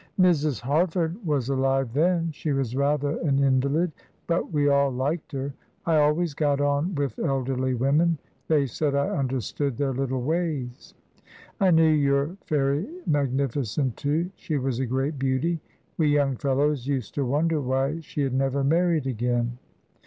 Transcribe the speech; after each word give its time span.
"Mrs. 0.19 0.61
Harford 0.61 1.23
was 1.23 1.47
alive 1.49 1.93
then; 1.93 2.31
she 2.31 2.51
was 2.51 2.75
rather 2.75 3.17
an 3.19 3.37
invalid, 3.37 3.91
but 4.25 4.51
we 4.51 4.67
all 4.67 4.89
liked 4.89 5.31
her. 5.33 5.53
I 5.85 5.97
always 5.97 6.33
got 6.33 6.59
on 6.59 6.95
with 6.95 7.19
elderly 7.19 7.75
women; 7.75 8.17
they 8.47 8.65
said 8.65 8.95
I 8.95 9.11
understood 9.15 9.77
their 9.77 9.93
little 9.93 10.23
ways. 10.23 10.95
I 11.59 11.69
knew 11.69 11.85
your 11.87 12.35
Fairy 12.47 12.87
Magnificent, 13.05 13.95
too; 13.95 14.31
she 14.33 14.57
was 14.57 14.79
a 14.79 14.87
great 14.87 15.19
beauty. 15.19 15.59
We 15.99 16.07
young 16.07 16.35
fellows 16.35 16.87
used 16.87 17.13
to 17.13 17.23
wonder 17.27 17.61
why 17.61 17.99
she 17.99 18.21
had 18.23 18.33
never 18.33 18.63
married 18.63 19.05
again." 19.05 19.59